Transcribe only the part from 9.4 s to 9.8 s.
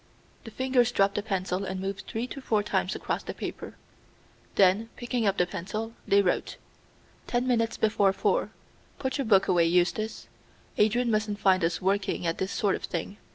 away,